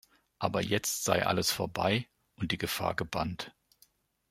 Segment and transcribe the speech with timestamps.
[0.39, 3.53] Aber jetzt sei alles vorbei und die Gefahr gebannt.